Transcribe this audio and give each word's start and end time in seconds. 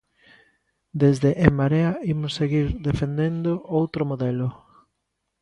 Desde 1.01 1.29
En 1.45 1.53
Marea 1.59 1.91
imos 2.13 2.33
seguir 2.39 2.67
defendendo 2.89 3.51
outro 3.79 4.01
modelo. 4.11 4.47